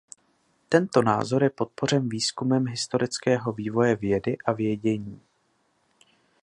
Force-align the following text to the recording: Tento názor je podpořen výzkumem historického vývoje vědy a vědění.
Tento 0.69 1.01
názor 1.01 1.43
je 1.43 1.49
podpořen 1.49 2.09
výzkumem 2.09 2.67
historického 2.67 3.53
vývoje 3.53 3.95
vědy 3.95 4.37
a 4.45 4.51
vědění. 4.51 5.21